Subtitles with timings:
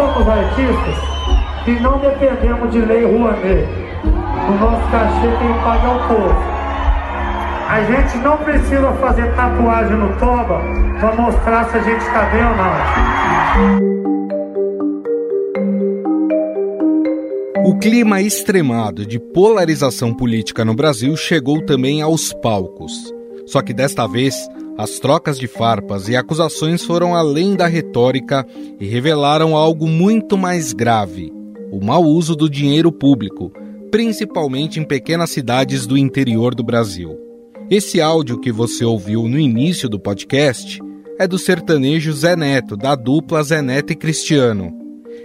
[0.00, 0.96] somos artistas
[1.66, 3.68] e não dependemos de lei Rouanet.
[4.48, 6.34] O nosso cachê tem que pagar o povo.
[7.68, 10.60] A gente não precisa fazer tatuagem no toba
[10.98, 14.00] para mostrar se a gente está bem ou não.
[17.66, 22.92] O clima extremado de polarização política no Brasil chegou também aos palcos.
[23.46, 24.34] Só que desta vez,
[24.78, 28.46] as trocas de farpas e acusações foram além da retórica
[28.78, 31.32] e revelaram algo muito mais grave:
[31.70, 33.52] o mau uso do dinheiro público,
[33.90, 37.18] principalmente em pequenas cidades do interior do Brasil.
[37.70, 40.80] Esse áudio que você ouviu no início do podcast
[41.18, 44.72] é do sertanejo Zé Neto, da dupla Zé Neto e Cristiano.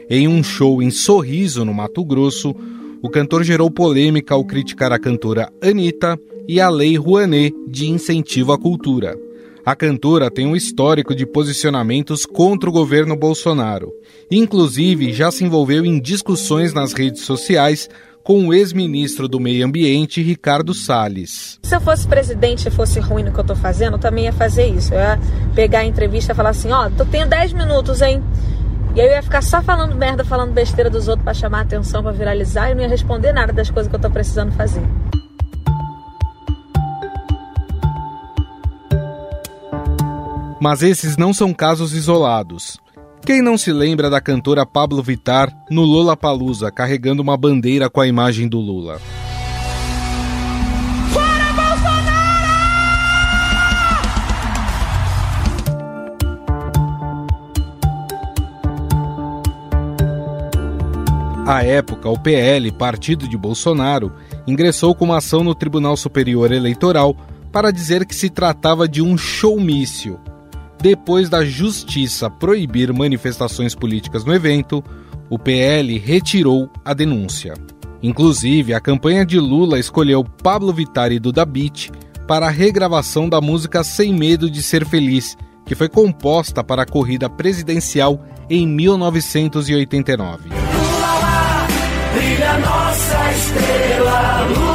[0.09, 2.53] Em um show em Sorriso, no Mato Grosso,
[3.01, 8.51] o cantor gerou polêmica ao criticar a cantora Anitta e a Lei Rouanet de incentivo
[8.51, 9.24] à cultura.
[9.65, 13.91] A cantora tem um histórico de posicionamentos contra o governo Bolsonaro.
[14.29, 17.89] Inclusive, já se envolveu em discussões nas redes sociais
[18.23, 21.59] com o ex-ministro do Meio Ambiente, Ricardo Salles.
[21.63, 24.33] Se eu fosse presidente e fosse ruim no que eu estou fazendo, eu também ia
[24.33, 24.93] fazer isso.
[24.93, 25.19] Eu ia
[25.55, 28.23] pegar a entrevista e falar assim: ó, oh, eu tenho 10 minutos, hein?
[28.95, 32.03] E aí eu ia ficar só falando merda, falando besteira dos outros para chamar atenção,
[32.03, 34.83] para viralizar, e não ia responder nada das coisas que eu estou precisando fazer.
[40.59, 42.77] Mas esses não são casos isolados.
[43.25, 47.99] Quem não se lembra da cantora Pablo Vittar no Lula Palusa carregando uma bandeira com
[47.99, 49.01] a imagem do Lula?
[51.11, 52.05] Fora Bolsonaro!
[61.47, 64.13] À época, o PL, partido de Bolsonaro,
[64.47, 67.15] ingressou com uma ação no Tribunal Superior Eleitoral
[67.51, 70.19] para dizer que se tratava de um showmício
[70.81, 74.83] depois da justiça proibir manifestações políticas no evento,
[75.29, 77.53] o PL retirou a denúncia.
[78.01, 81.89] Inclusive, a campanha de Lula escolheu Pablo Vittar e Duda Beat
[82.27, 86.85] para a regravação da música Sem Medo de Ser Feliz, que foi composta para a
[86.85, 90.49] corrida presidencial em 1989.
[90.49, 91.67] Lula
[92.13, 94.74] brilha nossa estrela, Lula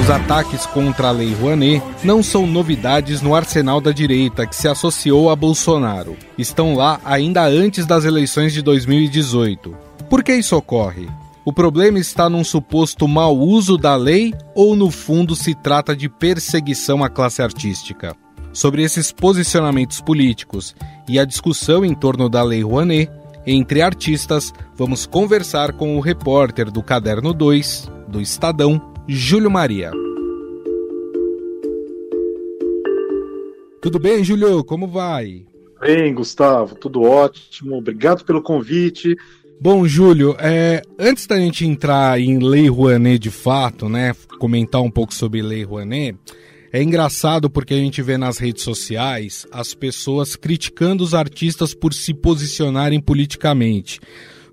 [0.00, 4.66] Os ataques contra a Lei Rouanet não são novidades no arsenal da direita que se
[4.66, 6.16] associou a Bolsonaro.
[6.38, 9.76] Estão lá ainda antes das eleições de 2018.
[10.08, 11.08] Por que isso ocorre?
[11.44, 16.08] O problema está num suposto mau uso da lei ou, no fundo, se trata de
[16.08, 18.16] perseguição à classe artística?
[18.52, 20.74] Sobre esses posicionamentos políticos
[21.08, 23.10] e a discussão em torno da Lei Rouanet,
[23.46, 29.90] entre artistas, vamos conversar com o repórter do Caderno 2, do Estadão, Júlio Maria.
[33.80, 34.62] Tudo bem, Júlio?
[34.62, 35.46] Como vai?
[35.80, 37.78] Bem, Gustavo, tudo ótimo.
[37.78, 39.16] Obrigado pelo convite.
[39.58, 44.90] Bom, Júlio, é, antes da gente entrar em Lei Rouanet de fato, né, comentar um
[44.90, 46.18] pouco sobre Lei Rouanet,
[46.72, 51.92] é engraçado porque a gente vê nas redes sociais as pessoas criticando os artistas por
[51.92, 54.00] se posicionarem politicamente.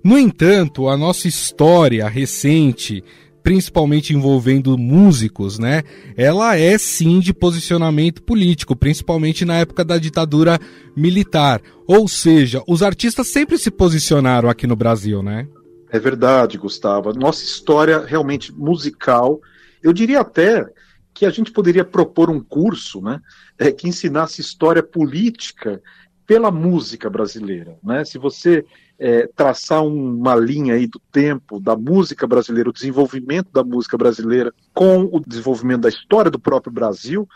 [0.02, 3.04] No entanto, a nossa história recente,
[3.42, 5.82] principalmente envolvendo músicos, né?
[6.16, 10.58] Ela é sim de posicionamento político, principalmente na época da ditadura
[10.96, 11.60] militar.
[11.86, 15.46] Ou seja, os artistas sempre se posicionaram aqui no Brasil, né?
[15.90, 17.12] É verdade, Gustavo.
[17.12, 19.40] Nossa história realmente musical,
[19.82, 20.66] eu diria até
[21.18, 23.20] que a gente poderia propor um curso né,
[23.58, 25.82] é, que ensinasse história política
[26.24, 27.76] pela música brasileira.
[27.82, 28.04] Né?
[28.04, 28.64] Se você
[28.96, 34.54] é, traçar uma linha aí do tempo da música brasileira, o desenvolvimento da música brasileira
[34.72, 37.28] com o desenvolvimento da história do próprio Brasil,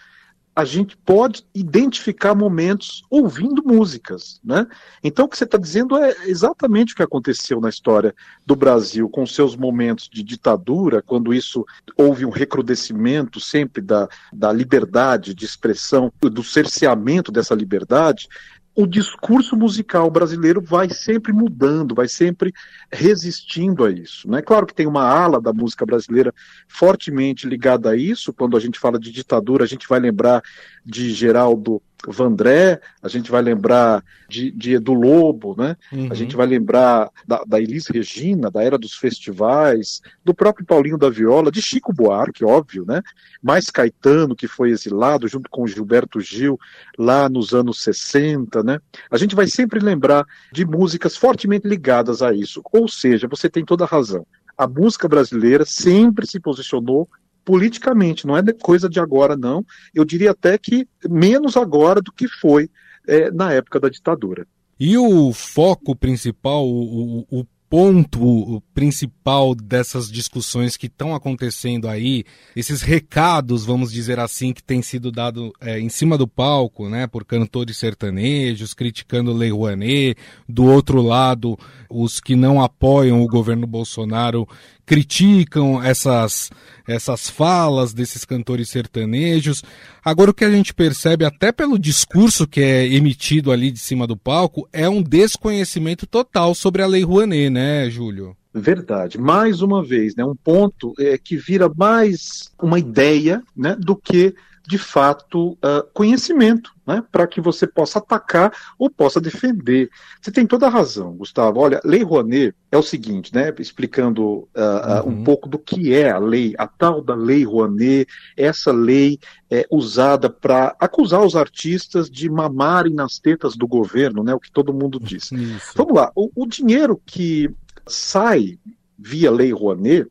[0.54, 4.66] a gente pode identificar momentos ouvindo músicas, né?
[5.02, 8.14] Então o que você está dizendo é exatamente o que aconteceu na história
[8.44, 11.64] do Brasil, com seus momentos de ditadura, quando isso
[11.96, 18.28] houve um recrudescimento sempre da, da liberdade de expressão, do cerceamento dessa liberdade,
[18.74, 22.52] o discurso musical brasileiro vai sempre mudando, vai sempre
[22.90, 24.28] resistindo a isso.
[24.28, 26.34] Não é claro que tem uma ala da música brasileira
[26.66, 28.32] fortemente ligada a isso.
[28.32, 30.42] Quando a gente fala de ditadura, a gente vai lembrar
[30.84, 35.76] de Geraldo Vandré, a gente vai lembrar de, de Edu Lobo, né?
[35.92, 36.08] Uhum.
[36.10, 40.98] A gente vai lembrar da, da Elis Regina, da era dos festivais, do próprio Paulinho
[40.98, 43.02] da Viola, de Chico Buarque, óbvio, né?
[43.42, 46.58] Mais Caetano, que foi exilado junto com Gilberto Gil
[46.98, 48.80] lá nos anos 60, né?
[49.10, 52.62] A gente vai sempre lembrar de músicas fortemente ligadas a isso.
[52.72, 54.26] Ou seja, você tem toda a razão
[54.56, 57.08] a música brasileira sempre se posicionou
[57.44, 59.64] politicamente, não é coisa de agora, não.
[59.94, 62.70] Eu diria até que menos agora do que foi
[63.06, 64.46] é, na época da ditadura.
[64.78, 72.22] E o foco principal, o, o, ponto principal dessas discussões que estão acontecendo aí,
[72.54, 77.06] esses recados, vamos dizer assim, que têm sido dados é, em cima do palco, né,
[77.06, 81.58] por cantores sertanejos, criticando Lei Rouanet, do outro lado,
[81.88, 84.46] os que não apoiam o governo Bolsonaro
[84.84, 86.50] criticam essas,
[86.86, 89.62] essas falas desses cantores sertanejos.
[90.04, 94.06] Agora, o que a gente percebe, até pelo discurso que é emitido ali de cima
[94.06, 98.36] do palco, é um desconhecimento total sobre a Lei Rouanet, né, Júlio?
[98.54, 99.18] Verdade.
[99.18, 104.34] Mais uma vez, né, um ponto é, que vira mais uma ideia né, do que
[104.66, 109.88] de fato, uh, conhecimento, né, para que você possa atacar ou possa defender.
[110.20, 111.60] Você tem toda a razão, Gustavo.
[111.60, 116.10] Olha, Lei Rouanet é o seguinte, né, explicando uh, uh, um pouco do que é
[116.10, 118.06] a lei, a tal da Lei Rouanet,
[118.36, 119.18] essa lei
[119.50, 124.50] é usada para acusar os artistas de mamarem nas tetas do governo, né, o que
[124.50, 125.30] todo mundo diz.
[125.30, 125.72] Isso.
[125.76, 127.50] Vamos lá, o, o dinheiro que
[127.86, 128.58] sai
[128.98, 130.06] via Lei Rouanet,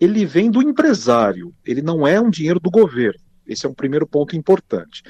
[0.00, 3.20] ele vem do empresário, ele não é um dinheiro do governo.
[3.46, 5.02] Esse é um primeiro ponto importante.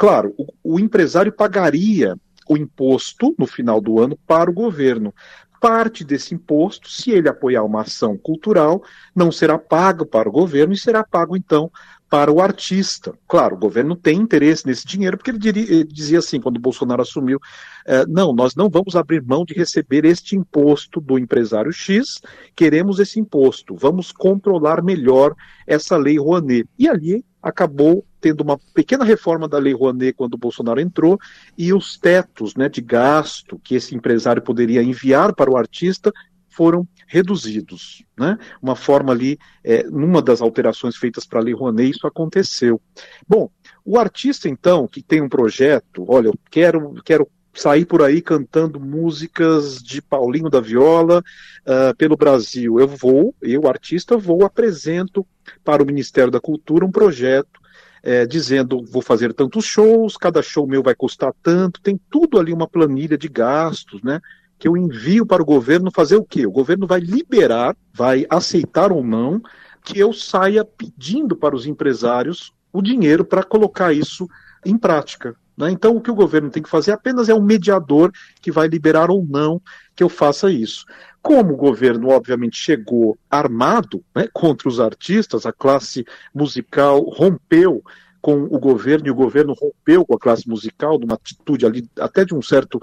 [0.00, 2.16] Claro, o, o empresário pagaria
[2.48, 5.14] o imposto no final do ano para o governo.
[5.60, 8.82] Parte desse imposto, se ele apoiar uma ação cultural,
[9.14, 11.70] não será pago para o governo e será pago então
[12.08, 13.12] para o artista.
[13.28, 17.02] Claro, o governo tem interesse nesse dinheiro, porque ele, diria, ele dizia assim, quando Bolsonaro
[17.02, 17.38] assumiu,
[17.84, 22.22] é, não, nós não vamos abrir mão de receber este imposto do empresário X,
[22.56, 25.36] queremos esse imposto, vamos controlar melhor
[25.66, 26.66] essa lei Rouanet.
[26.78, 31.18] E ali acabou tendo uma pequena reforma da lei Rouanet quando o Bolsonaro entrou,
[31.56, 36.12] e os tetos né, de gasto que esse empresário poderia enviar para o artista
[36.48, 38.04] foram reduzidos.
[38.18, 38.36] Né?
[38.60, 42.80] Uma forma ali, é, numa das alterações feitas para a Lei Rouanet, isso aconteceu.
[43.26, 43.50] Bom,
[43.84, 48.80] o artista, então, que tem um projeto, olha, eu quero, quero sair por aí cantando
[48.80, 51.22] músicas de Paulinho da Viola
[51.66, 52.78] uh, pelo Brasil.
[52.78, 55.26] Eu vou, eu, artista, vou, apresento
[55.64, 57.59] para o Ministério da Cultura um projeto
[58.02, 62.52] é, dizendo vou fazer tantos shows, cada show meu vai custar tanto, tem tudo ali
[62.52, 64.20] uma planilha de gastos, né?
[64.58, 66.46] que eu envio para o governo fazer o quê?
[66.46, 69.40] O governo vai liberar, vai aceitar ou não,
[69.82, 74.28] que eu saia pedindo para os empresários o dinheiro para colocar isso
[74.64, 75.34] em prática.
[75.56, 75.70] Né?
[75.70, 79.10] Então, o que o governo tem que fazer apenas é um mediador que vai liberar
[79.10, 79.60] ou não
[79.96, 80.84] que eu faça isso.
[81.22, 87.82] Como o governo, obviamente, chegou armado né, contra os artistas, a classe musical rompeu
[88.20, 92.24] com o governo e o governo rompeu com a classe musical, numa atitude ali até
[92.24, 92.80] de um certo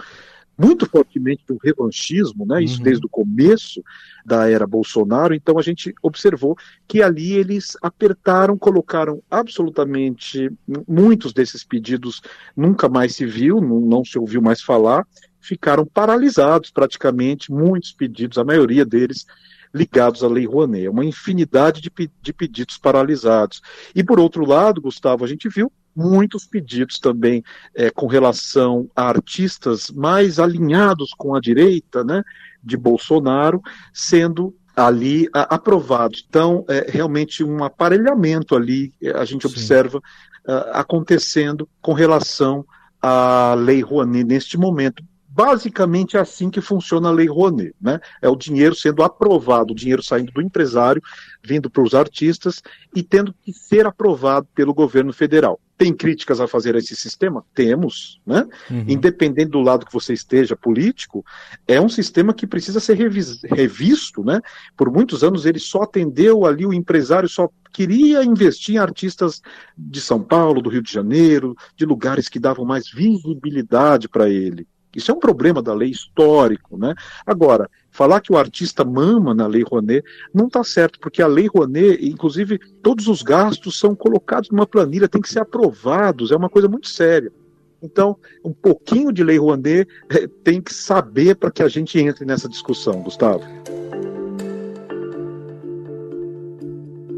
[0.57, 2.63] muito fortemente do revanchismo, né?
[2.63, 2.84] Isso uhum.
[2.84, 3.84] desde o começo
[4.25, 5.36] da era Bolsonaro.
[5.36, 6.57] Então a gente observou
[6.88, 10.50] que ali eles apertaram, colocaram absolutamente
[10.88, 12.22] muitos desses pedidos
[12.56, 15.06] nunca mais se viu, não, não se ouviu mais falar,
[15.47, 19.25] ficaram paralisados praticamente, muitos pedidos, a maioria deles
[19.73, 20.88] ligados à Lei Rouanet.
[20.88, 21.91] Uma infinidade de,
[22.21, 23.61] de pedidos paralisados.
[23.95, 29.09] E por outro lado, Gustavo, a gente viu muitos pedidos também é, com relação a
[29.09, 32.23] artistas mais alinhados com a direita, né,
[32.63, 33.61] de Bolsonaro,
[33.91, 36.23] sendo ali a, aprovados.
[36.29, 39.53] Então, é realmente um aparelhamento ali, é, a gente Sim.
[39.53, 42.63] observa uh, acontecendo com relação
[43.01, 45.04] à Lei Rouanet neste momento.
[45.37, 47.99] Basicamente é assim que funciona a Lei Rouanet, né?
[48.23, 50.99] É o dinheiro sendo aprovado, o dinheiro saindo do empresário,
[51.44, 52.63] vindo para os artistas
[52.95, 55.59] e tendo que ser aprovado pelo governo federal.
[55.77, 57.45] Tem críticas a fazer a esse sistema?
[57.53, 58.47] Temos, né?
[58.67, 58.85] Uhum.
[58.87, 61.23] Independente do lado que você esteja político,
[61.67, 64.41] é um sistema que precisa ser revisto, né?
[64.75, 69.39] Por muitos anos ele só atendeu ali, o empresário só queria investir em artistas
[69.77, 74.67] de São Paulo, do Rio de Janeiro, de lugares que davam mais visibilidade para ele.
[74.97, 76.95] Isso é um problema da lei histórico, né?
[77.23, 81.45] Agora, falar que o artista mama na lei Rouanet não está certo, porque a lei
[81.45, 86.49] Rouanet, inclusive, todos os gastos são colocados numa planilha, tem que ser aprovados, é uma
[86.49, 87.31] coisa muito séria.
[87.80, 92.25] Então, um pouquinho de lei Rouanet é, tem que saber para que a gente entre
[92.25, 93.44] nessa discussão, Gustavo.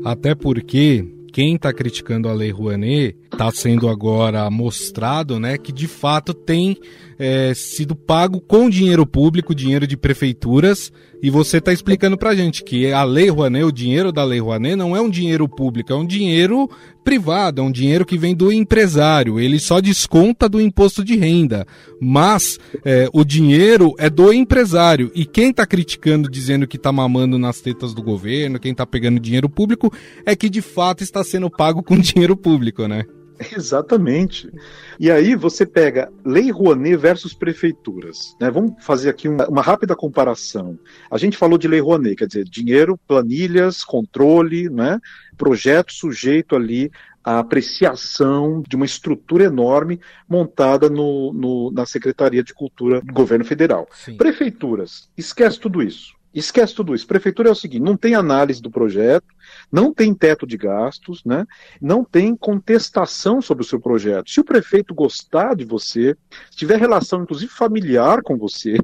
[0.03, 5.87] Até porque quem está criticando a Lei Rouanet está sendo agora mostrado né, que de
[5.87, 6.77] fato tem
[7.17, 12.63] é, sido pago com dinheiro público, dinheiro de prefeituras, e você está explicando para gente
[12.63, 15.95] que a Lei Rouanet, o dinheiro da Lei Rouanet, não é um dinheiro público, é
[15.95, 16.69] um dinheiro
[17.09, 21.65] privado, é um dinheiro que vem do empresário, ele só desconta do imposto de renda,
[21.99, 25.11] mas é, o dinheiro é do empresário.
[25.15, 29.19] E quem está criticando, dizendo que está mamando nas tetas do governo, quem está pegando
[29.19, 29.91] dinheiro público,
[30.23, 33.05] é que de fato está sendo pago com dinheiro público, né?
[33.55, 34.51] Exatamente.
[34.99, 38.35] E aí você pega Lei Rouanet versus prefeituras.
[38.39, 38.51] Né?
[38.51, 40.77] Vamos fazer aqui uma, uma, rápida comparação.
[41.09, 44.99] A gente falou de Lei Rouanet, quer dizer, dinheiro, planilhas, controle, né?
[45.37, 46.91] projeto sujeito ali
[47.23, 53.45] à apreciação de uma estrutura enorme montada no, no, na Secretaria de Cultura do Governo
[53.45, 53.87] Federal.
[53.93, 54.17] Sim.
[54.17, 56.18] Prefeituras, esquece tudo isso.
[56.33, 57.07] Esquece tudo isso.
[57.07, 59.25] Prefeitura é o seguinte: não tem análise do projeto,
[59.71, 61.45] não tem teto de gastos, né?
[61.81, 64.29] não tem contestação sobre o seu projeto.
[64.29, 66.15] Se o prefeito gostar de você,
[66.51, 68.77] se tiver relação, inclusive familiar com você,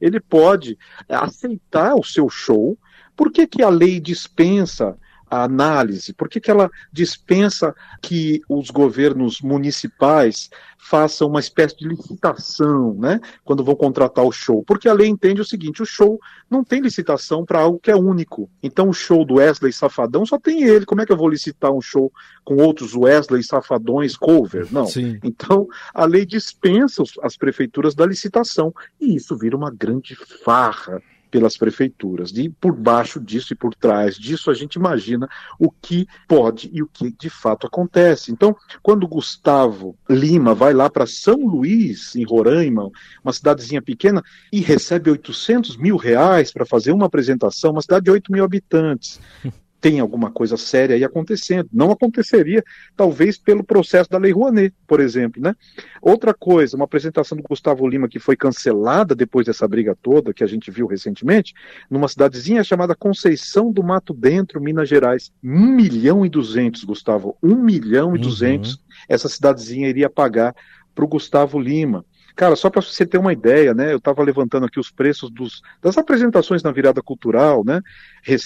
[0.00, 0.78] ele pode
[1.08, 2.78] aceitar o seu show.
[3.16, 4.96] Por que, que a lei dispensa
[5.30, 6.12] a análise?
[6.12, 13.20] Por que, que ela dispensa que os governos municipais façam uma espécie de licitação, né,
[13.44, 14.64] quando vão contratar o show?
[14.64, 16.18] Porque a lei entende o seguinte: o show
[16.50, 18.50] não tem licitação para algo que é único.
[18.62, 20.84] Então, o show do Wesley Safadão só tem ele.
[20.84, 22.12] Como é que eu vou licitar um show
[22.44, 24.66] com outros Wesley Safadões cover?
[24.72, 24.86] Não.
[24.86, 25.18] Sim.
[25.22, 28.74] Então, a lei dispensa as prefeituras da licitação.
[29.00, 32.30] E isso vira uma grande farra pelas prefeituras.
[32.32, 36.82] E por baixo disso e por trás disso, a gente imagina o que pode e
[36.82, 38.32] o que de fato acontece.
[38.32, 42.90] Então, quando Gustavo Lima vai lá para São Luís, em Roraima,
[43.22, 44.22] uma cidadezinha pequena,
[44.52, 49.20] e recebe 800 mil reais para fazer uma apresentação, uma cidade de 8 mil habitantes.
[49.80, 51.68] tem alguma coisa séria aí acontecendo.
[51.72, 52.62] Não aconteceria,
[52.96, 55.40] talvez, pelo processo da Lei Rouanet, por exemplo.
[55.42, 55.54] Né?
[56.02, 60.44] Outra coisa, uma apresentação do Gustavo Lima que foi cancelada depois dessa briga toda, que
[60.44, 61.54] a gente viu recentemente,
[61.90, 65.32] numa cidadezinha chamada Conceição do Mato Dentro, Minas Gerais.
[65.42, 67.36] 1 milhão e 200, Gustavo.
[67.42, 68.78] 1 milhão e 200 uhum.
[69.08, 70.54] essa cidadezinha iria pagar
[70.94, 72.04] para o Gustavo Lima.
[72.40, 73.92] Cara, só para você ter uma ideia, né?
[73.92, 77.82] Eu estava levantando aqui os preços dos, das apresentações na virada cultural, né?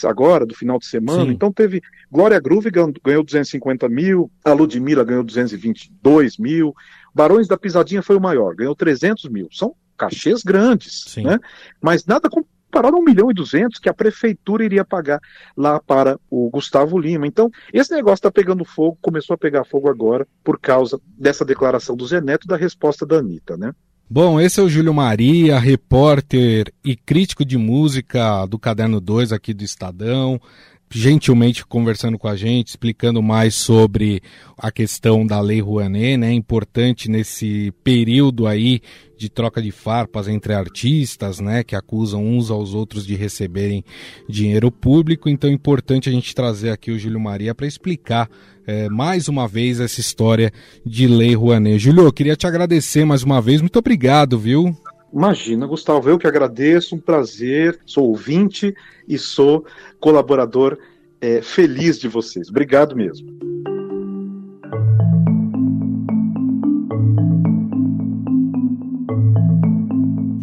[0.04, 1.26] Agora, do final de semana.
[1.26, 1.30] Sim.
[1.30, 6.74] Então teve Glória Groove ganhou, ganhou 250 mil, a Ludmilla ganhou 222 mil,
[7.14, 9.46] Barões da Pisadinha foi o maior, ganhou 300 mil.
[9.52, 11.22] São cachês grandes, Sim.
[11.22, 11.38] né?
[11.80, 15.20] Mas nada com pararam 1 milhão e 200 que a prefeitura iria pagar
[15.56, 17.24] lá para o Gustavo Lima.
[17.24, 21.94] Então, esse negócio está pegando fogo, começou a pegar fogo agora por causa dessa declaração
[21.94, 23.72] do Zé Neto e da resposta da Anitta, né?
[24.08, 29.54] Bom, esse é o Júlio Maria, repórter e crítico de música do Caderno 2 aqui
[29.54, 30.38] do Estadão
[30.94, 34.22] gentilmente conversando com a gente, explicando mais sobre
[34.56, 36.32] a questão da Lei Rouanet, né?
[36.32, 38.80] Importante nesse período aí
[39.16, 43.84] de troca de farpas entre artistas, né, que acusam uns aos outros de receberem
[44.28, 45.28] dinheiro público.
[45.28, 48.28] Então, é importante a gente trazer aqui o Júlio Maria para explicar
[48.66, 50.52] é, mais uma vez essa história
[50.84, 51.78] de Lei Rouanet.
[51.78, 53.60] Júlio, eu queria te agradecer mais uma vez.
[53.60, 54.76] Muito obrigado, viu?
[55.14, 58.74] Imagina, Gustavo, eu que agradeço, um prazer, sou ouvinte
[59.06, 59.64] e sou
[60.00, 60.76] colaborador
[61.20, 62.50] é, feliz de vocês.
[62.50, 63.32] Obrigado mesmo.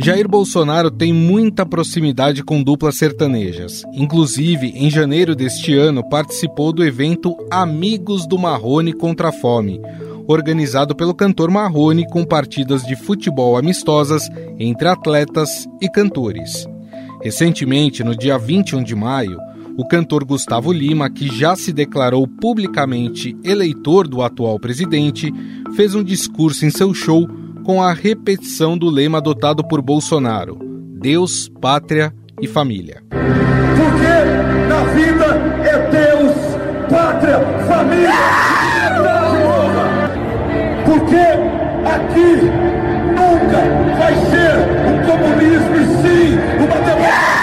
[0.03, 3.83] Jair Bolsonaro tem muita proximidade com duplas sertanejas.
[3.93, 9.79] Inclusive, em janeiro deste ano, participou do evento Amigos do Marrone contra a Fome,
[10.27, 14.27] organizado pelo cantor Marrone com partidas de futebol amistosas
[14.59, 16.67] entre atletas e cantores.
[17.23, 19.37] Recentemente, no dia 21 de maio,
[19.77, 25.33] o cantor Gustavo Lima, que já se declarou publicamente eleitor do atual presidente,
[25.75, 27.27] fez um discurso em seu show
[27.63, 30.57] com a repetição do lema adotado por Bolsonaro:
[30.99, 33.03] Deus, pátria e família.
[33.09, 35.25] Porque na vida
[35.63, 36.35] é Deus,
[36.89, 38.80] pátria, família.
[41.01, 42.35] Porque aqui
[43.09, 43.61] nunca
[43.97, 44.53] vai ser
[44.85, 47.41] o comunismo e sim uma democracia.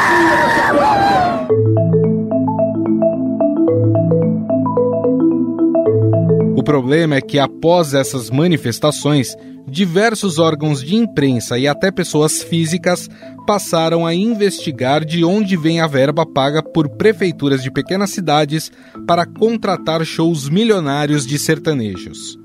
[6.56, 9.34] O problema é que após essas manifestações,
[9.66, 13.10] diversos órgãos de imprensa e até pessoas físicas
[13.44, 18.70] passaram a investigar de onde vem a verba paga por prefeituras de pequenas cidades
[19.04, 22.38] para contratar shows milionários de sertanejos.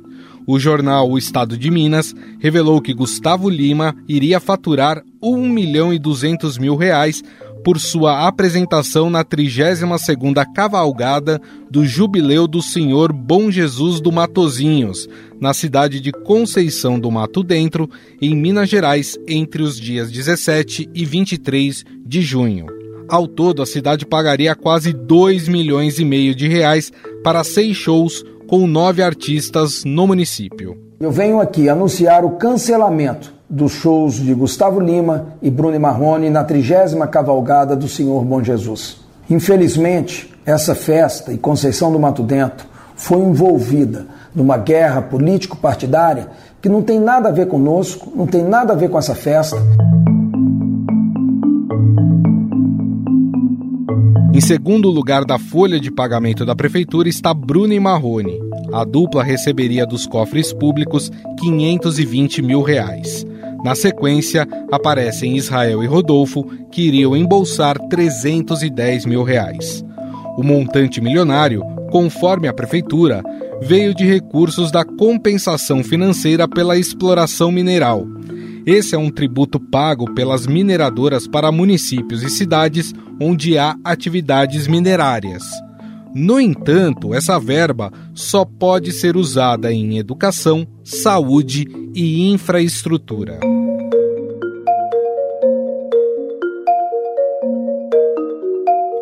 [0.46, 6.00] O jornal O Estado de Minas revelou que Gustavo Lima iria faturar 1 milhão e
[6.00, 7.24] 200 mil reais
[7.64, 15.08] por sua apresentação na 32ª cavalgada do Jubileu do Senhor Bom Jesus do Matozinhos,
[15.40, 17.90] na cidade de Conceição do Mato Dentro,
[18.22, 22.66] em Minas Gerais, entre os dias 17 e 23 de junho.
[23.08, 26.92] Ao todo, a cidade pagaria quase 2 milhões e meio de reais
[27.24, 30.78] para seis shows com nove artistas no município.
[31.00, 36.44] Eu venho aqui anunciar o cancelamento dos shows de Gustavo Lima e Bruno Marrone na
[36.44, 38.98] trigésima cavalgada do Senhor Bom Jesus.
[39.30, 46.28] Infelizmente, essa festa e Conceição do Mato Dentro foi envolvida numa guerra político-partidária
[46.62, 49.58] que não tem nada a ver conosco, não tem nada a ver com essa festa.
[54.34, 58.40] Em segundo lugar da folha de pagamento da prefeitura está Bruno e Marrone.
[58.74, 63.28] A dupla receberia dos cofres públicos 520 mil reais.
[63.64, 69.86] Na sequência, aparecem Israel e Rodolfo, que iriam embolsar 310 mil reais.
[70.36, 71.62] O montante milionário,
[71.92, 73.22] conforme a prefeitura,
[73.62, 78.08] veio de recursos da compensação financeira pela exploração mineral.
[78.66, 85.44] Esse é um tributo pago pelas mineradoras para municípios e cidades onde há atividades minerárias.
[86.16, 93.40] No entanto, essa verba só pode ser usada em educação, saúde e infraestrutura.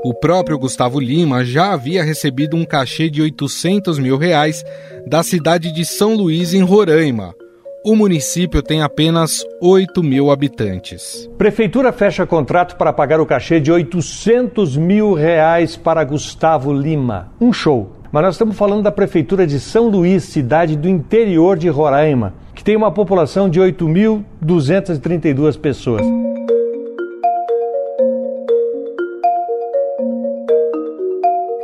[0.03, 4.63] O próprio Gustavo Lima já havia recebido um cachê de 800 mil reais
[5.05, 7.35] da cidade de São Luís, em Roraima.
[7.83, 11.27] O município tem apenas 8 mil habitantes.
[11.35, 17.31] Prefeitura fecha contrato para pagar o cachê de 800 mil reais para Gustavo Lima.
[17.41, 17.93] Um show.
[18.11, 22.63] Mas nós estamos falando da Prefeitura de São Luís, cidade do interior de Roraima, que
[22.63, 26.05] tem uma população de 8.232 pessoas.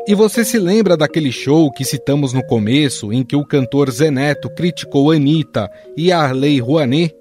[0.08, 4.50] E você se lembra daquele show que citamos no começo, em que o cantor Zeneto
[4.50, 7.14] criticou Anitta e Arley Rouanet?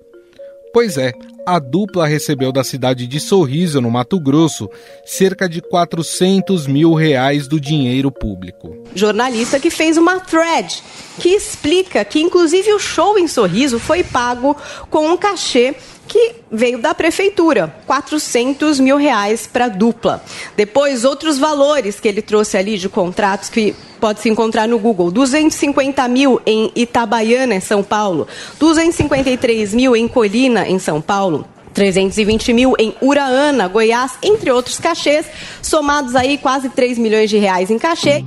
[0.73, 1.13] Pois é,
[1.45, 4.71] a dupla recebeu da cidade de Sorriso, no Mato Grosso,
[5.05, 8.77] cerca de 400 mil reais do dinheiro público.
[8.95, 10.81] Jornalista que fez uma thread
[11.19, 14.57] que explica que, inclusive, o show em Sorriso foi pago
[14.91, 15.75] com um cachê
[16.07, 20.23] que veio da prefeitura, 400 mil reais para dupla.
[20.57, 25.11] Depois, outros valores que ele trouxe ali de contratos que pode se encontrar no Google:
[25.11, 28.27] 250 mil em Itabaiana, em São Paulo,
[28.59, 31.47] 253 mil em Colina, em São Paulo.
[31.75, 35.27] 320 mil em Uraana, Goiás, entre outros cachês,
[35.61, 38.25] somados aí quase 3 milhões de reais em cachê.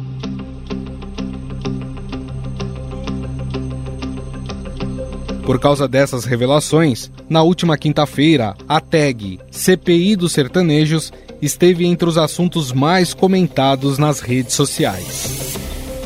[5.49, 12.19] Por causa dessas revelações, na última quinta-feira, a tag CPI dos Sertanejos esteve entre os
[12.19, 15.57] assuntos mais comentados nas redes sociais.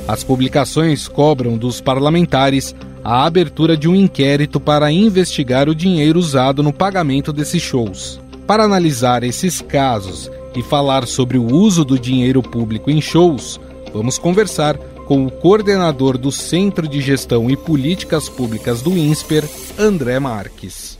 [0.07, 6.63] As publicações cobram dos parlamentares a abertura de um inquérito para investigar o dinheiro usado
[6.63, 8.21] no pagamento desses shows.
[8.47, 13.59] Para analisar esses casos e falar sobre o uso do dinheiro público em shows,
[13.93, 19.43] vamos conversar com o coordenador do Centro de Gestão e Políticas Públicas do INSPER,
[19.77, 20.97] André Marques.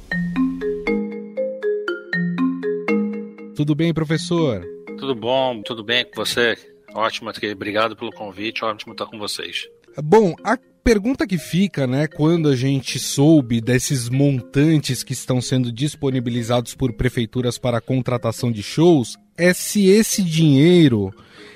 [3.56, 4.66] Tudo bem, professor?
[4.98, 6.58] Tudo bom, tudo bem com você?
[6.94, 9.68] Ótimo, obrigado pelo convite, ótimo estar com vocês.
[10.04, 15.72] Bom, a pergunta que fica, né, quando a gente soube desses montantes que estão sendo
[15.72, 21.14] disponibilizados por prefeituras para a contratação de shows, é se esse dinheiro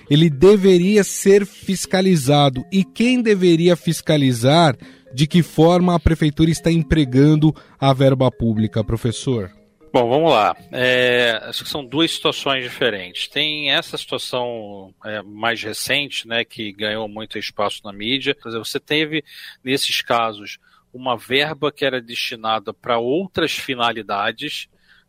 [0.09, 2.65] ele deveria ser fiscalizado.
[2.71, 4.75] E quem deveria fiscalizar
[5.13, 9.51] de que forma a prefeitura está empregando a verba pública, professor?
[9.91, 10.55] Bom, vamos lá.
[10.71, 13.27] É, são duas situações diferentes.
[13.27, 18.35] Tem essa situação é, mais recente, né, que ganhou muito espaço na mídia.
[18.35, 19.23] Quer dizer, você teve,
[19.63, 20.59] nesses casos,
[20.93, 24.67] uma verba que era destinada para outras finalidades,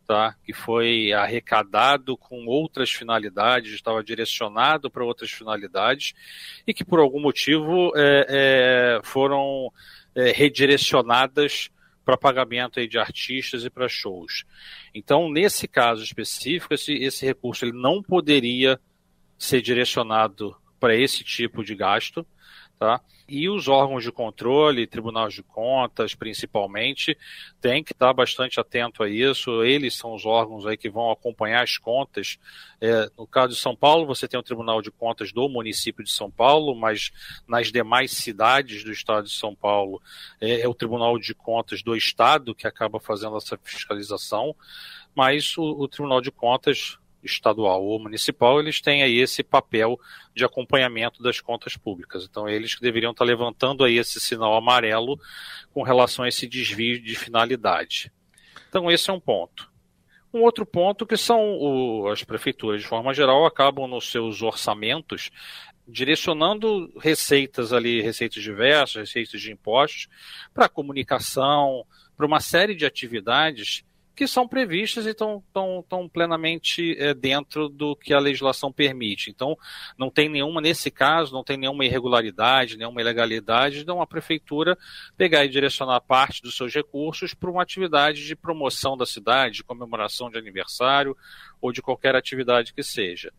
[0.09, 0.35] tá?
[0.43, 6.15] que foi arrecadado com outras finalidades, estava direcionado para outras finalidades,
[6.65, 9.71] e que por algum motivo é, é, foram
[10.15, 11.69] é, redirecionadas
[12.03, 14.45] para pagamento aí de artistas e para shows.
[14.95, 18.79] Então, nesse caso específico, esse, esse recurso ele não poderia
[19.37, 22.25] ser direcionado para esse tipo de gasto,
[22.79, 23.01] tá?
[23.27, 27.15] E os órgãos de controle, tribunais de contas, principalmente,
[27.61, 29.63] têm que estar bastante atento a isso.
[29.63, 32.39] Eles são os órgãos aí que vão acompanhar as contas.
[32.79, 36.09] É, no caso de São Paulo, você tem o Tribunal de Contas do município de
[36.09, 37.11] São Paulo, mas
[37.45, 40.01] nas demais cidades do estado de São Paulo
[40.39, 44.55] é, é o Tribunal de Contas do Estado que acaba fazendo essa fiscalização.
[45.13, 49.99] Mas o, o Tribunal de Contas estadual ou municipal, eles têm aí esse papel
[50.33, 52.25] de acompanhamento das contas públicas.
[52.29, 55.19] Então, eles que deveriam estar levantando aí esse sinal amarelo
[55.73, 58.11] com relação a esse desvio de finalidade.
[58.69, 59.69] Então, esse é um ponto.
[60.33, 65.31] Um outro ponto que são o, as prefeituras, de forma geral, acabam nos seus orçamentos
[65.87, 70.07] direcionando receitas ali, receitas diversas, receitas de impostos,
[70.53, 71.83] para comunicação,
[72.15, 73.83] para uma série de atividades
[74.19, 75.41] que são previstas e estão,
[76.11, 79.29] plenamente é, dentro do que a legislação permite.
[79.29, 79.57] Então,
[79.97, 84.77] não tem nenhuma, nesse caso, não tem nenhuma irregularidade, nenhuma ilegalidade de uma prefeitura
[85.15, 89.63] pegar e direcionar parte dos seus recursos para uma atividade de promoção da cidade, de
[89.63, 91.15] comemoração de aniversário
[91.61, 93.31] ou de qualquer atividade que seja.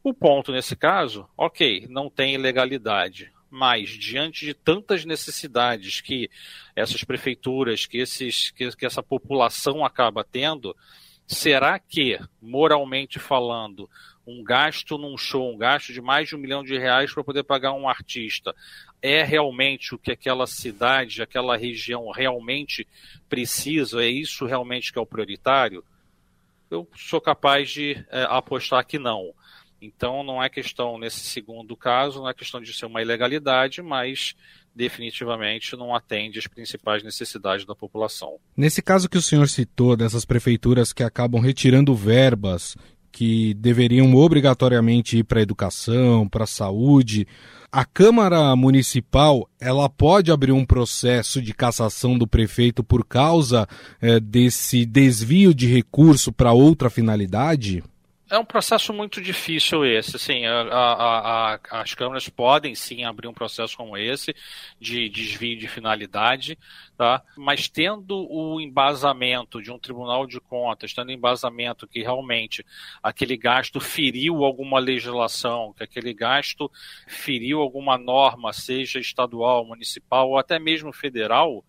[0.00, 6.28] O ponto nesse caso, ok, não tem ilegalidade mas diante de tantas necessidades que
[6.74, 10.76] essas prefeituras, que, esses, que, que essa população acaba tendo,
[11.24, 13.88] será que, moralmente falando,
[14.26, 17.44] um gasto num show, um gasto de mais de um milhão de reais para poder
[17.44, 18.52] pagar um artista,
[19.00, 22.88] é realmente o que aquela cidade, aquela região realmente
[23.28, 24.02] precisa?
[24.02, 25.84] É isso realmente que é o prioritário?
[26.68, 29.32] Eu sou capaz de é, apostar que não.
[29.84, 34.34] Então não é questão, nesse segundo caso, não é questão de ser uma ilegalidade, mas
[34.74, 38.38] definitivamente não atende às principais necessidades da população.
[38.56, 42.76] Nesse caso que o senhor citou, dessas prefeituras que acabam retirando verbas
[43.12, 47.28] que deveriam obrigatoriamente ir para a educação, para a saúde,
[47.70, 53.68] a Câmara Municipal ela pode abrir um processo de cassação do prefeito por causa
[54.00, 57.84] é, desse desvio de recurso para outra finalidade?
[58.34, 63.28] É um processo muito difícil esse, assim, a, a, a, as câmaras podem sim abrir
[63.28, 64.34] um processo como esse,
[64.80, 66.58] de desvio de finalidade,
[66.96, 67.22] tá?
[67.36, 72.66] mas tendo o embasamento de um tribunal de contas, tendo embasamento que realmente
[73.00, 76.68] aquele gasto feriu alguma legislação, que aquele gasto
[77.06, 81.64] feriu alguma norma, seja estadual, municipal ou até mesmo federal,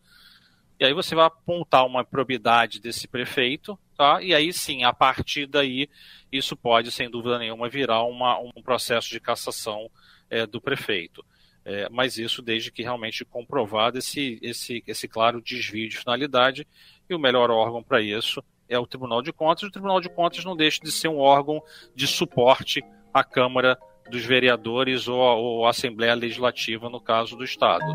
[0.80, 4.22] e aí você vai apontar uma probidade desse prefeito, tá?
[4.22, 5.90] E aí sim, a partir daí,
[6.32, 9.90] isso pode, sem dúvida nenhuma, virar uma, um processo de cassação
[10.30, 11.26] é, do prefeito.
[11.64, 16.68] É, mas isso desde que realmente comprovado esse, esse, esse claro desvio de finalidade,
[17.10, 19.64] e o melhor órgão para isso é o Tribunal de Contas.
[19.64, 21.62] O Tribunal de Contas não deixa de ser um órgão
[21.96, 23.78] de suporte à Câmara
[24.10, 27.86] dos Vereadores ou, ou à Assembleia Legislativa, no caso do Estado.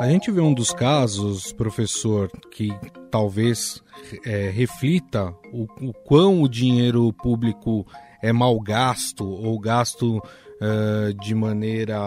[0.00, 2.72] A gente vê um dos casos, professor, que
[3.10, 3.82] talvez
[4.24, 7.84] é, reflita o, o quão o dinheiro público
[8.22, 11.98] é mal gasto ou gasto uh, de maneira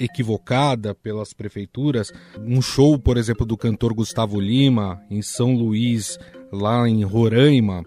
[0.00, 2.12] equivocada pelas prefeituras.
[2.40, 6.18] Um show, por exemplo, do cantor Gustavo Lima em São Luís,
[6.52, 7.84] lá em Roraima,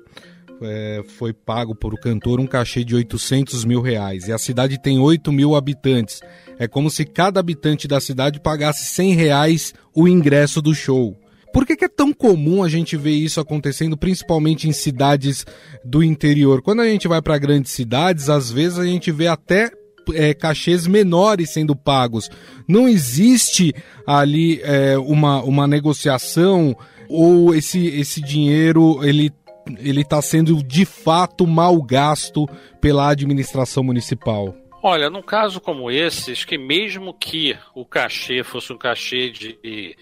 [0.61, 4.27] é, foi pago por o cantor um cachê de 800 mil reais.
[4.27, 6.21] E a cidade tem 8 mil habitantes.
[6.62, 11.17] É como se cada habitante da cidade pagasse 100 reais o ingresso do show.
[11.52, 15.43] Por que, que, é tão comum a gente ver isso acontecendo, principalmente em cidades
[15.84, 16.62] do interior?
[16.62, 19.71] Quando a gente vai para grandes cidades, às vezes a gente vê até
[20.13, 22.30] é, cachês menores sendo pagos.
[22.67, 23.74] Não existe
[24.06, 26.78] ali é, uma, uma negociação
[27.10, 29.34] ou esse, esse dinheiro ele
[29.80, 32.47] ele está sendo de fato mal gasto
[32.80, 34.61] pela administração municipal?
[34.84, 39.96] Olha, num caso como esse, acho que mesmo que o cachê fosse um cachê de,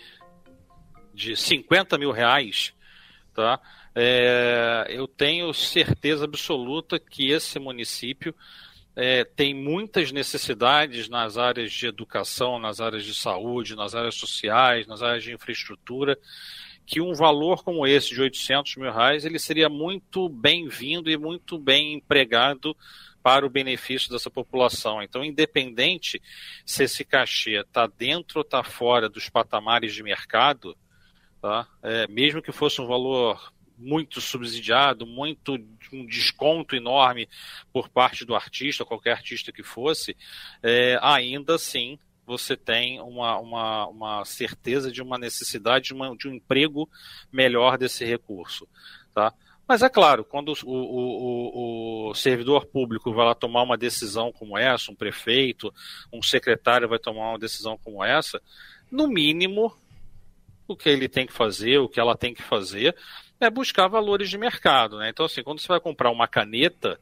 [1.13, 2.73] de 50 mil reais,
[3.33, 3.59] tá?
[3.93, 8.33] É, eu tenho certeza absoluta que esse município
[8.95, 14.87] é, tem muitas necessidades nas áreas de educação, nas áreas de saúde, nas áreas sociais,
[14.87, 16.17] nas áreas de infraestrutura,
[16.85, 21.59] que um valor como esse de 800 mil reais ele seria muito bem-vindo e muito
[21.59, 22.73] bem empregado
[23.29, 25.03] para o benefício dessa população.
[25.03, 26.19] Então, independente
[26.65, 30.75] se esse cachê está dentro ou está fora dos patamares de mercado,
[31.39, 31.67] tá?
[31.83, 35.63] É, mesmo que fosse um valor muito subsidiado, muito
[35.93, 37.29] um desconto enorme
[37.71, 40.17] por parte do artista, qualquer artista que fosse,
[40.63, 46.27] é, ainda assim você tem uma, uma, uma certeza de uma necessidade de, uma, de
[46.27, 46.89] um emprego
[47.31, 48.67] melhor desse recurso.
[49.13, 49.31] Tá?
[49.69, 54.57] Mas é claro, quando o, o, o, servidor público vai lá tomar uma decisão como
[54.57, 55.71] essa, um prefeito,
[56.11, 58.41] um secretário vai tomar uma decisão como essa,
[58.91, 59.71] no mínimo,
[60.67, 62.95] o que ele tem que fazer, o que ela tem que fazer,
[63.39, 64.97] é buscar valores de mercado.
[64.97, 65.09] Né?
[65.09, 66.99] Então, assim, quando você vai comprar uma caneta,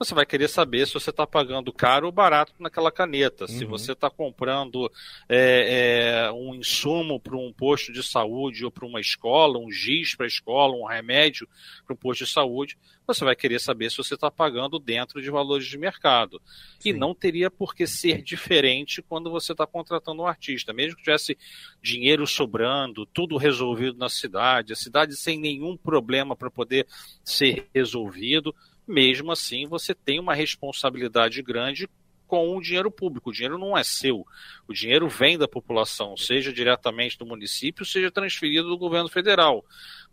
[0.00, 3.44] você vai querer saber se você está pagando caro ou barato naquela caneta.
[3.44, 3.48] Uhum.
[3.48, 4.90] Se você está comprando
[5.28, 10.14] é, é, um insumo para um posto de saúde ou para uma escola, um giz
[10.14, 11.46] para a escola, um remédio
[11.84, 15.30] para um posto de saúde, você vai querer saber se você está pagando dentro de
[15.30, 16.40] valores de mercado.
[16.78, 16.90] Sim.
[16.90, 20.72] E não teria por que ser diferente quando você está contratando um artista.
[20.72, 21.36] Mesmo que tivesse
[21.82, 26.86] dinheiro sobrando, tudo resolvido na cidade, a cidade sem nenhum problema para poder
[27.22, 28.54] ser resolvido
[28.90, 31.88] mesmo assim você tem uma responsabilidade grande
[32.26, 33.30] com o dinheiro público.
[33.30, 34.24] O dinheiro não é seu.
[34.68, 39.64] O dinheiro vem da população, seja diretamente do município, seja transferido do governo federal,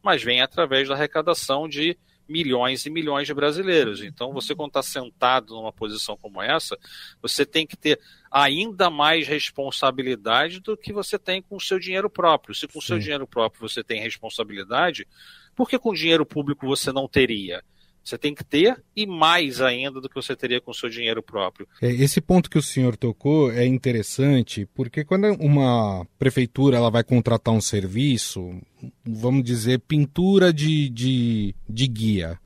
[0.01, 4.01] mas vem através da arrecadação de milhões e milhões de brasileiros.
[4.01, 6.77] Então, você, quando está sentado numa posição como essa,
[7.21, 12.09] você tem que ter ainda mais responsabilidade do que você tem com o seu dinheiro
[12.09, 12.53] próprio.
[12.53, 15.07] Se com o seu dinheiro próprio você tem responsabilidade,
[15.55, 17.63] por que com dinheiro público você não teria?
[18.07, 21.21] Você tem que ter e mais ainda do que você teria com o seu dinheiro
[21.21, 21.67] próprio.
[21.81, 27.03] É, esse ponto que o senhor tocou é interessante, porque quando uma prefeitura ela vai
[27.03, 28.61] contratar um serviço,
[29.05, 32.39] vamos dizer, pintura de, de, de guia,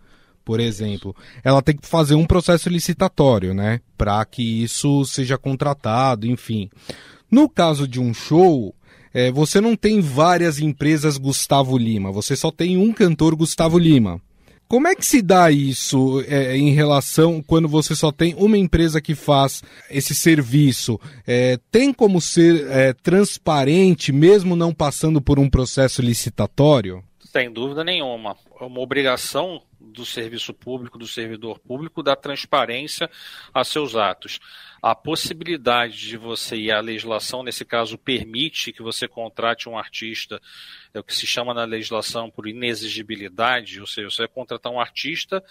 [0.44, 3.82] por exemplo, ela tem que fazer um processo licitatório, né?
[3.96, 6.72] Para que isso seja contratado, enfim.
[7.30, 8.74] No caso de um show,
[9.14, 14.20] é, você não tem várias empresas Gustavo Lima, você só tem um cantor Gustavo Lima.
[14.72, 19.02] Como é que se dá isso é, em relação quando você só tem uma empresa
[19.02, 20.98] que faz esse serviço?
[21.28, 27.04] É, tem como ser é, transparente, mesmo não passando por um processo licitatório?
[27.20, 28.38] Sem dúvida nenhuma.
[28.62, 33.10] É uma obrigação do serviço público, do servidor público, dar transparência
[33.54, 34.40] a seus atos.
[34.82, 40.42] A possibilidade de você e a legislação, nesse caso, permite que você contrate um artista,
[40.94, 44.80] é o que se chama na legislação por inexigibilidade, ou seja, você vai contratar um
[44.80, 45.44] artista,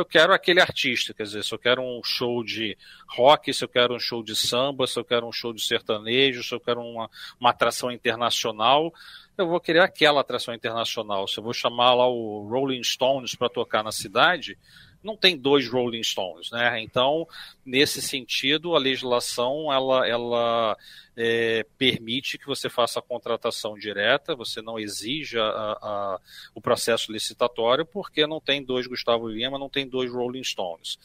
[0.00, 2.76] eu quero aquele artista, quer dizer, se eu quero um show de
[3.08, 6.42] rock, se eu quero um show de samba, se eu quero um show de sertanejo,
[6.42, 8.92] se eu quero uma, uma atração internacional,
[9.36, 11.28] eu vou querer aquela atração internacional.
[11.28, 14.58] Se eu vou chamar lá o Rolling Stones para tocar na cidade,
[15.02, 16.80] não tem dois Rolling Stones, né?
[16.80, 17.26] Então,
[17.64, 20.76] nesse sentido, a legislação ela, ela
[21.20, 26.20] é, permite que você faça a contratação direta, você não exija a, a,
[26.54, 30.96] o processo licitatório, porque não tem dois Gustavo Lima, não tem dois Rolling Stones.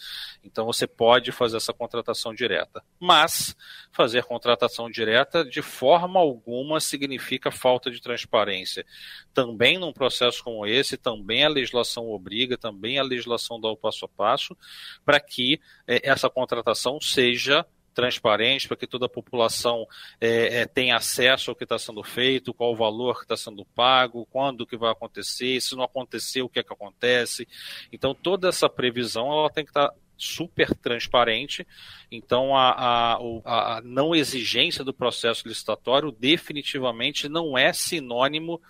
[0.43, 2.84] Então você pode fazer essa contratação direta.
[2.99, 3.56] Mas
[3.91, 8.86] fazer contratação direta de forma alguma significa falta de transparência.
[9.34, 14.06] Também num processo como esse, também a legislação obriga, também a legislação dá o passo
[14.06, 14.56] a passo,
[15.04, 19.88] para que é, essa contratação seja transparente para que toda a população
[20.19, 23.65] é, é, tenha acesso ao que está sendo feito, qual o valor que está sendo
[23.65, 27.47] pago, quando que vai acontecer, se não acontecer, o que é que acontece.
[27.91, 31.67] Então, toda essa previsão ela tem que estar tá super transparente.
[32.12, 38.62] Então, a, a, a não exigência do processo licitatório definitivamente não é sinônimo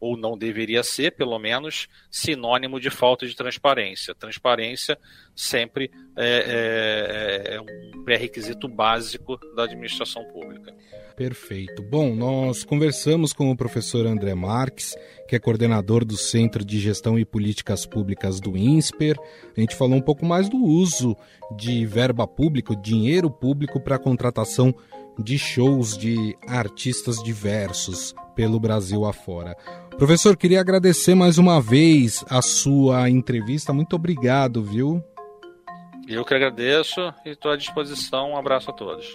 [0.00, 4.14] ou não deveria ser, pelo menos, sinônimo de falta de transparência.
[4.14, 4.98] Transparência
[5.34, 10.74] sempre é, é, é um pré-requisito básico da administração pública.
[11.16, 11.82] Perfeito.
[11.82, 14.94] Bom, nós conversamos com o professor André Marques,
[15.26, 19.16] que é coordenador do Centro de Gestão e Políticas Públicas do INSPER.
[19.56, 21.16] A gente falou um pouco mais do uso
[21.56, 24.72] de verba pública, dinheiro público para a contratação
[25.18, 29.56] de shows de artistas diversos pelo Brasil afora.
[29.98, 33.72] Professor, queria agradecer mais uma vez a sua entrevista.
[33.72, 35.02] Muito obrigado, viu?
[36.06, 38.30] Eu que agradeço e estou à disposição.
[38.30, 39.12] Um abraço a todos.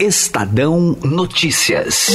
[0.00, 2.10] Estadão Notícias.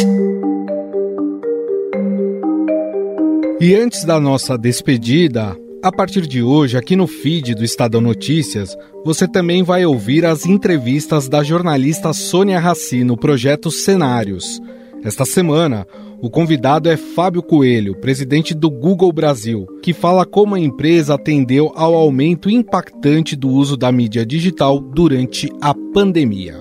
[3.60, 8.78] E antes da nossa despedida, a partir de hoje, aqui no feed do Estadão Notícias,
[9.04, 14.62] você também vai ouvir as entrevistas da jornalista Sônia Raci no projeto Cenários.
[15.06, 15.86] Esta semana,
[16.20, 21.72] o convidado é Fábio Coelho, presidente do Google Brasil, que fala como a empresa atendeu
[21.76, 26.60] ao aumento impactante do uso da mídia digital durante a pandemia.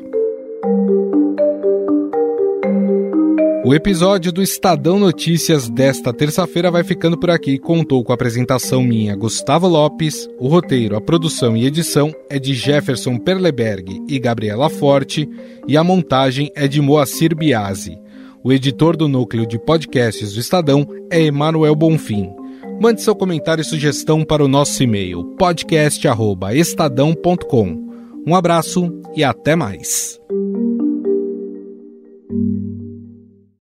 [3.65, 7.59] O episódio do Estadão Notícias desta terça-feira vai ficando por aqui.
[7.59, 10.29] Contou com a apresentação minha, Gustavo Lopes.
[10.39, 15.27] O roteiro, a produção e edição é de Jefferson Perleberg e Gabriela Forte.
[15.67, 18.04] E a montagem é de Moacir Biasi.
[18.45, 22.31] O editor do núcleo de podcasts do Estadão é Emanuel Bonfim.
[22.79, 27.89] Mande seu comentário e sugestão para o nosso e-mail podcast@estadão.com.
[28.27, 30.21] Um abraço e até mais.